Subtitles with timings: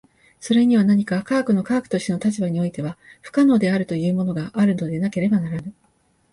[0.39, 5.73] それには何か科学の科学としての立場においては不可能であるというものがあるのでなければならぬ。